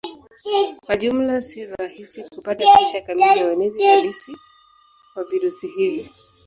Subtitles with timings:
[0.85, 4.37] Kwa jumla si rahisi kupata picha kamili ya uenezi halisi
[5.15, 6.11] wa virusi hivi.